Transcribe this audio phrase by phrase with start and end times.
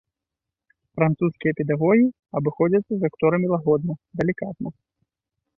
[0.99, 2.07] Французскія педагогі
[2.41, 3.93] абыходзяцца з акторамі лагодна,
[4.23, 4.69] далікатна.